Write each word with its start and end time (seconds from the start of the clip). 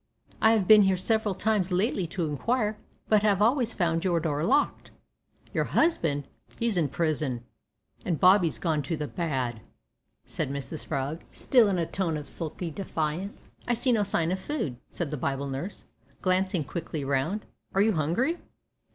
I 0.41 0.53
have 0.53 0.67
been 0.67 0.81
here 0.81 0.97
several 0.97 1.35
times 1.35 1.71
lately 1.71 2.07
to 2.07 2.27
inquire, 2.27 2.75
but 3.07 3.21
have 3.21 3.39
always 3.39 3.75
found 3.75 4.03
your 4.03 4.19
door 4.19 4.43
locked. 4.43 4.89
Your 5.53 5.65
husband" 5.65 6.23
"He's 6.59 6.75
in 6.75 6.89
prison, 6.89 7.43
and 8.03 8.19
Bobby's 8.19 8.57
gone 8.57 8.81
to 8.81 8.97
the 8.97 9.07
bad," 9.07 9.61
said 10.25 10.49
Mrs 10.49 10.87
Frog, 10.87 11.21
still 11.31 11.69
in 11.69 11.77
a 11.77 11.85
tone 11.85 12.17
of 12.17 12.27
sulky 12.27 12.71
defiance. 12.71 13.45
"I 13.67 13.75
see 13.75 13.91
no 13.91 14.01
sign 14.01 14.31
of 14.31 14.39
food," 14.39 14.77
said 14.89 15.11
the 15.11 15.17
Bible 15.17 15.47
nurse, 15.47 15.85
glancing 16.23 16.63
quickly 16.63 17.03
round; 17.05 17.45
"are 17.75 17.81
you 17.83 17.91
hungry?" 17.93 18.39